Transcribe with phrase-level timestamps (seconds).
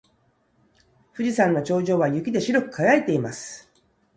[1.13, 3.69] 富士山の頂上は雪で白く輝いています。